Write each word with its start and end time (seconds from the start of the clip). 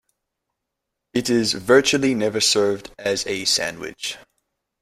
It 1.13 1.29
is 1.29 1.53
virtually 1.53 2.15
never 2.15 2.41
served 2.41 2.89
as 2.97 3.23
a 3.27 3.45
sandwich. 3.45 4.17